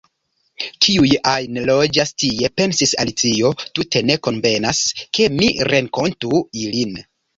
[0.85, 4.83] "Kiuj ajn loĝas tie," pensis Alicio, "tute ne konvenas,
[5.19, 6.99] ke mi renkontu ilin.